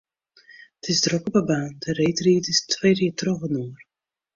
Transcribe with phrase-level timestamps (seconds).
[0.81, 3.81] It is drok op 'e baan, de reedriders twirje trochinoar.